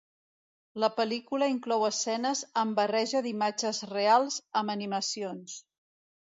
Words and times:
La 0.83 0.87
pel·lícula 0.93 1.49
inclou 1.51 1.85
escenes 1.89 2.41
amb 2.63 2.79
barreja 2.79 3.21
d'imatges 3.27 3.83
reals 3.93 4.41
amb 4.63 4.75
animacions. 4.77 5.61